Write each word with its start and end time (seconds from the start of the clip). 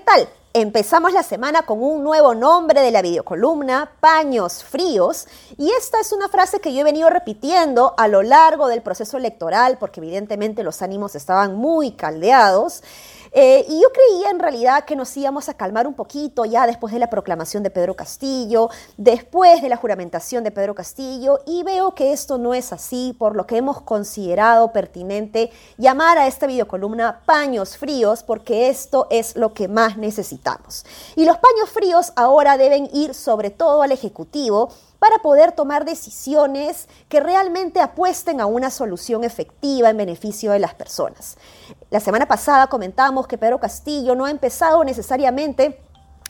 tal? 0.00 0.28
Empezamos 0.52 1.12
la 1.12 1.24
semana 1.24 1.62
con 1.62 1.82
un 1.82 2.04
nuevo 2.04 2.32
nombre 2.32 2.80
de 2.80 2.92
la 2.92 3.02
videocolumna, 3.02 3.90
paños 3.98 4.62
fríos, 4.62 5.26
y 5.58 5.68
esta 5.72 5.98
es 5.98 6.12
una 6.12 6.28
frase 6.28 6.60
que 6.60 6.72
yo 6.72 6.82
he 6.82 6.84
venido 6.84 7.10
repitiendo 7.10 7.92
a 7.98 8.06
lo 8.06 8.22
largo 8.22 8.68
del 8.68 8.82
proceso 8.82 9.16
electoral, 9.16 9.78
porque 9.78 9.98
evidentemente 9.98 10.62
los 10.62 10.80
ánimos 10.80 11.16
estaban 11.16 11.56
muy 11.56 11.92
caldeados. 11.92 12.84
Eh, 13.36 13.66
y 13.68 13.82
yo 13.82 13.88
creía 13.92 14.30
en 14.30 14.38
realidad 14.38 14.84
que 14.84 14.94
nos 14.94 15.16
íbamos 15.16 15.48
a 15.48 15.54
calmar 15.54 15.88
un 15.88 15.94
poquito 15.94 16.44
ya 16.44 16.68
después 16.68 16.92
de 16.92 17.00
la 17.00 17.10
proclamación 17.10 17.64
de 17.64 17.70
Pedro 17.70 17.94
Castillo, 17.94 18.70
después 18.96 19.60
de 19.60 19.68
la 19.68 19.76
juramentación 19.76 20.44
de 20.44 20.52
Pedro 20.52 20.76
Castillo, 20.76 21.40
y 21.44 21.64
veo 21.64 21.96
que 21.96 22.12
esto 22.12 22.38
no 22.38 22.54
es 22.54 22.72
así, 22.72 23.12
por 23.18 23.34
lo 23.34 23.44
que 23.44 23.56
hemos 23.56 23.80
considerado 23.80 24.72
pertinente 24.72 25.50
llamar 25.78 26.16
a 26.16 26.28
esta 26.28 26.46
videocolumna 26.46 27.22
paños 27.26 27.76
fríos, 27.76 28.22
porque 28.22 28.68
esto 28.68 29.08
es 29.10 29.34
lo 29.34 29.52
que 29.52 29.66
más 29.66 29.96
necesitamos. 29.96 30.86
Y 31.16 31.24
los 31.24 31.38
paños 31.38 31.70
fríos 31.70 32.12
ahora 32.14 32.56
deben 32.56 32.88
ir 32.92 33.14
sobre 33.14 33.50
todo 33.50 33.82
al 33.82 33.90
Ejecutivo 33.90 34.70
para 35.04 35.18
poder 35.18 35.52
tomar 35.52 35.84
decisiones 35.84 36.88
que 37.10 37.20
realmente 37.20 37.82
apuesten 37.82 38.40
a 38.40 38.46
una 38.46 38.70
solución 38.70 39.22
efectiva 39.22 39.90
en 39.90 39.98
beneficio 39.98 40.50
de 40.52 40.58
las 40.58 40.72
personas. 40.72 41.36
La 41.90 42.00
semana 42.00 42.24
pasada 42.24 42.68
comentamos 42.68 43.26
que 43.26 43.36
Pedro 43.36 43.60
Castillo 43.60 44.14
no 44.14 44.24
ha 44.24 44.30
empezado 44.30 44.82
necesariamente 44.82 45.78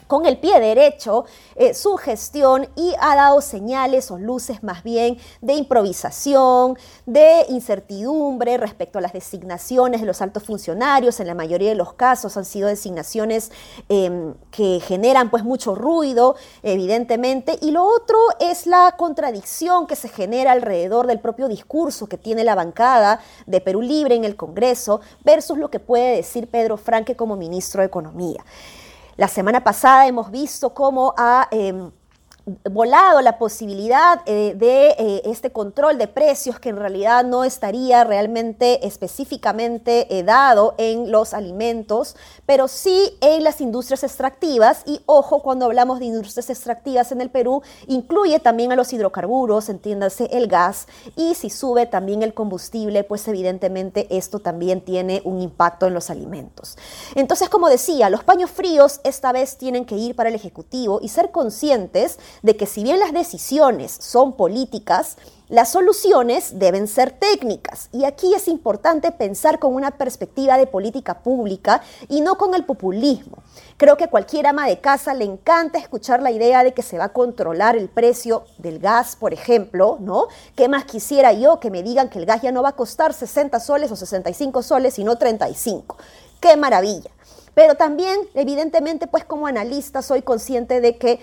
con 0.07 0.27
el 0.27 0.39
pie 0.39 0.61
derecho 0.61 1.25
eh, 1.57 1.75
su 1.75 1.97
gestión 1.97 2.69
y 2.77 2.95
ha 3.01 3.17
dado 3.17 3.41
señales 3.41 4.11
o 4.11 4.19
luces 4.19 4.63
más 4.63 4.83
bien 4.83 5.19
de 5.41 5.55
improvisación, 5.55 6.79
de 7.07 7.47
incertidumbre 7.49 8.57
respecto 8.57 8.99
a 8.99 9.03
las 9.03 9.13
designaciones 9.13 10.01
de 10.01 10.07
los 10.07 10.21
altos 10.21 10.45
funcionarios. 10.45 11.21
En 11.21 11.27
la 11.27 11.35
mayoría 11.35 11.71
de 11.71 11.75
los 11.75 11.95
casos 11.95 12.37
han 12.37 12.45
sido 12.45 12.69
designaciones 12.69 13.51
em, 13.89 14.35
que 14.51 14.81
generan 14.81 15.31
pues 15.31 15.45
mucho 15.45 15.75
ruido, 15.75 16.37
evidentemente. 16.63 17.59
Y 17.61 17.71
lo 17.71 17.85
otro 17.85 18.19
es 18.41 18.67
la 18.67 18.95
contradicción 18.97 19.87
que 19.87 19.97
se 19.97 20.09
genera 20.09 20.53
alrededor 20.53 21.07
del 21.07 21.21
propio 21.21 21.49
discurso 21.49 22.07
que 22.07 22.19
tiene 22.19 22.45
la 22.45 22.55
bancada 22.55 23.21
de 23.47 23.61
Perú 23.61 23.81
Libre 23.81 24.15
en 24.15 24.25
el 24.25 24.37
Congreso 24.37 25.01
versus 25.25 25.59
lo 25.59 25.71
que 25.71 25.81
puede 25.81 26.17
decir 26.17 26.49
Pedro 26.49 26.77
Franque 26.77 27.17
como 27.17 27.37
ministro 27.37 27.81
de 27.81 27.87
Economía. 27.87 28.45
La 29.17 29.29
semana 29.29 29.63
pasada 29.63 30.07
hemos 30.07 30.31
visto 30.31 30.75
cómo 30.75 31.15
ha... 31.17 31.49
Em, 31.51 31.91
volado 32.71 33.23
la 33.23 33.39
posibilidad 33.39 34.21
eh, 34.27 34.55
de 34.55 34.89
eh, 34.99 35.23
este 35.25 35.51
control 35.51 35.97
de 35.97 36.09
precios 36.09 36.61
que 36.61 36.69
en 36.69 36.77
realidad 36.77 37.25
no 37.25 37.43
estaría 37.43 38.05
realmente 38.05 38.87
específicamente 38.87 40.07
eh, 40.11 40.23
dado 40.23 40.75
en 40.77 41.11
los 41.11 41.33
alimentos, 41.33 42.17
pero 42.45 42.69
sí 42.69 43.17
en 43.23 43.45
las 43.45 43.63
industrias 43.63 44.05
extractivas. 44.05 44.83
Y 44.85 45.01
ojo, 45.07 45.43
cuando 45.43 45.65
hablamos 45.65 46.01
de 46.01 46.07
industrias 46.07 46.51
extractivas 46.51 47.13
en 47.13 47.23
el 47.23 47.31
Perú, 47.31 47.63
incluye 47.87 48.39
también 48.41 48.73
a 48.73 48.77
los 48.77 48.93
hidrocarburos, 48.93 49.71
entiéndase 49.71 50.29
el 50.33 50.47
gas, 50.47 50.87
y 51.17 51.35
si 51.35 51.49
sube 51.49 51.87
también 51.87 52.23
el 52.23 52.35
combustible, 52.35 53.05
pues 53.05 53.27
evidentemente 53.27 54.07
esto 54.11 54.41
también 54.41 54.83
tiene 54.83 55.23
un 55.25 55.41
impacto 55.41 55.87
en 55.87 55.95
los 55.95 56.11
alimentos. 56.11 56.77
Entonces, 57.15 57.49
como 57.49 57.71
decía, 57.71 58.11
los 58.11 58.23
paños 58.23 58.51
fríos 58.51 59.01
esta 59.03 59.33
vez 59.33 59.57
tienen 59.57 59.87
que 59.87 59.97
ir 59.97 60.15
para 60.15 60.29
el 60.29 60.35
Ejecutivo 60.35 60.99
y 61.01 61.09
ser 61.09 61.31
conscientes 61.31 62.19
de 62.43 62.57
que 62.57 62.67
si 62.67 62.83
bien 62.83 63.01
las 63.01 63.13
decisiones 63.13 63.97
son 64.01 64.35
políticas, 64.35 65.17
las 65.49 65.71
soluciones 65.71 66.59
deben 66.59 66.89
ser 66.89 67.11
técnicas. 67.11 67.91
Y 67.93 68.05
aquí 68.05 68.35
es 68.35 68.49
importante 68.49 69.13
pensar 69.13 69.59
con 69.59 69.75
una 69.75 69.91
perspectiva 69.91 70.57
de 70.57 70.67
política 70.67 71.19
pública 71.19 71.83
y 72.09 72.23
no 72.23 72.39
con 72.39 72.55
el 72.55 72.65
populismo. 72.65 73.39
Creo 73.77 73.97
que 73.97 74.05
a 74.05 74.11
cualquier 74.11 74.47
ama 74.47 74.67
de 74.67 74.81
casa 74.81 75.13
le 75.13 75.25
encanta 75.25 75.79
escuchar 75.79 76.23
la 76.23 76.31
idea 76.31 76.65
de 76.65 76.73
que 76.73 76.83
se 76.83 76.97
va 76.97 77.05
a 77.05 77.13
controlar 77.13 77.77
el 77.77 77.89
precio 77.89 78.45
del 78.57 78.79
gas, 78.79 79.17
por 79.17 79.35
ejemplo, 79.35 79.99
¿no? 80.01 80.29
¿Qué 80.57 80.69
más 80.69 80.87
quisiera 80.87 81.33
yo 81.35 81.61
que 81.61 81.71
me 81.71 81.83
digan 81.83 82.09
que 82.09 82.19
el 82.19 82.27
gas 82.27 82.41
ya 82.41 82.51
no 82.51 82.63
va 82.63 82.71
a 82.71 82.77
costar 82.77 83.13
60 83.13 83.61
soles 83.61 83.93
o 83.93 83.97
65 83.97 84.63
soles, 84.63 84.95
sino 84.95 85.19
35? 85.19 85.97
¡Qué 86.41 86.57
maravilla! 86.57 87.11
Pero 87.55 87.77
también, 87.77 88.19
evidentemente, 88.35 89.07
pues 89.07 89.25
como 89.25 89.47
analista 89.47 90.03
soy 90.03 90.23
consciente 90.23 90.81
de 90.81 90.97
que 90.97 91.21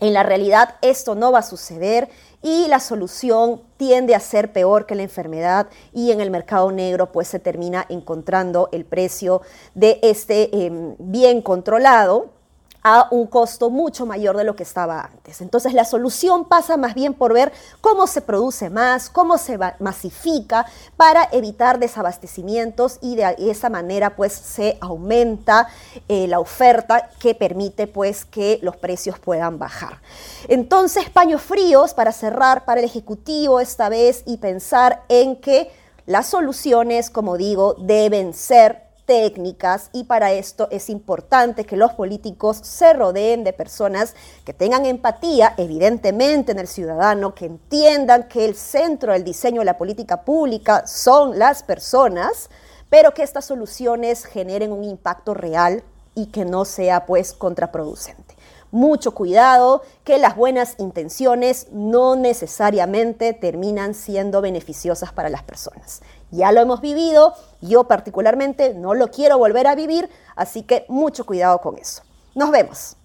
en 0.00 0.12
la 0.12 0.22
realidad 0.22 0.76
esto 0.82 1.14
no 1.14 1.32
va 1.32 1.40
a 1.40 1.42
suceder 1.42 2.08
y 2.42 2.68
la 2.68 2.80
solución 2.80 3.62
tiende 3.76 4.14
a 4.14 4.20
ser 4.20 4.52
peor 4.52 4.86
que 4.86 4.94
la 4.94 5.02
enfermedad 5.02 5.68
y 5.92 6.10
en 6.10 6.20
el 6.20 6.30
mercado 6.30 6.72
negro 6.72 7.12
pues 7.12 7.28
se 7.28 7.38
termina 7.38 7.84
encontrando 7.88 8.68
el 8.72 8.84
precio 8.84 9.42
de 9.74 9.98
este 10.02 10.66
em, 10.66 10.96
bien 10.98 11.42
controlado 11.42 12.39
a 12.82 13.08
un 13.10 13.26
costo 13.26 13.70
mucho 13.70 14.06
mayor 14.06 14.36
de 14.36 14.44
lo 14.44 14.56
que 14.56 14.62
estaba 14.62 15.02
antes. 15.02 15.40
Entonces 15.40 15.74
la 15.74 15.84
solución 15.84 16.46
pasa 16.46 16.76
más 16.76 16.94
bien 16.94 17.14
por 17.14 17.32
ver 17.32 17.52
cómo 17.80 18.06
se 18.06 18.22
produce 18.22 18.70
más, 18.70 19.10
cómo 19.10 19.38
se 19.38 19.58
masifica 19.78 20.66
para 20.96 21.28
evitar 21.32 21.78
desabastecimientos 21.78 22.98
y 23.02 23.16
de 23.16 23.34
esa 23.38 23.68
manera 23.68 24.16
pues 24.16 24.32
se 24.32 24.78
aumenta 24.80 25.68
eh, 26.08 26.26
la 26.26 26.40
oferta 26.40 27.10
que 27.18 27.34
permite 27.34 27.86
pues 27.86 28.24
que 28.24 28.58
los 28.62 28.76
precios 28.76 29.18
puedan 29.18 29.58
bajar. 29.58 30.00
Entonces 30.48 31.10
paños 31.10 31.42
fríos 31.42 31.94
para 31.94 32.12
cerrar 32.12 32.64
para 32.64 32.80
el 32.80 32.86
Ejecutivo 32.86 33.60
esta 33.60 33.88
vez 33.88 34.22
y 34.26 34.38
pensar 34.38 35.02
en 35.08 35.36
que 35.36 35.70
las 36.06 36.26
soluciones, 36.26 37.10
como 37.10 37.36
digo, 37.36 37.74
deben 37.78 38.34
ser 38.34 38.89
técnicas 39.10 39.90
y 39.92 40.04
para 40.04 40.30
esto 40.30 40.68
es 40.70 40.88
importante 40.88 41.64
que 41.64 41.76
los 41.76 41.94
políticos 41.94 42.60
se 42.62 42.92
rodeen 42.92 43.42
de 43.42 43.52
personas 43.52 44.14
que 44.44 44.54
tengan 44.54 44.86
empatía, 44.86 45.54
evidentemente 45.56 46.52
en 46.52 46.60
el 46.60 46.68
ciudadano, 46.68 47.34
que 47.34 47.46
entiendan 47.46 48.28
que 48.28 48.44
el 48.44 48.54
centro 48.54 49.12
del 49.12 49.24
diseño 49.24 49.62
de 49.62 49.64
la 49.64 49.78
política 49.78 50.22
pública 50.22 50.86
son 50.86 51.40
las 51.40 51.64
personas, 51.64 52.50
pero 52.88 53.12
que 53.12 53.24
estas 53.24 53.46
soluciones 53.46 54.26
generen 54.26 54.70
un 54.70 54.84
impacto 54.84 55.34
real 55.34 55.82
y 56.14 56.26
que 56.26 56.44
no 56.44 56.64
sea 56.64 57.04
pues 57.04 57.32
contraproducente. 57.32 58.36
Mucho 58.70 59.12
cuidado 59.12 59.82
que 60.04 60.18
las 60.18 60.36
buenas 60.36 60.76
intenciones 60.78 61.66
no 61.72 62.14
necesariamente 62.14 63.32
terminan 63.32 63.94
siendo 63.94 64.40
beneficiosas 64.40 65.12
para 65.12 65.30
las 65.30 65.42
personas. 65.42 66.00
Ya 66.30 66.52
lo 66.52 66.60
hemos 66.60 66.80
vivido, 66.80 67.34
yo 67.60 67.84
particularmente 67.84 68.74
no 68.74 68.94
lo 68.94 69.10
quiero 69.10 69.38
volver 69.38 69.66
a 69.66 69.74
vivir, 69.74 70.08
así 70.36 70.62
que 70.62 70.84
mucho 70.88 71.26
cuidado 71.26 71.60
con 71.60 71.76
eso. 71.76 72.02
Nos 72.34 72.50
vemos. 72.50 72.96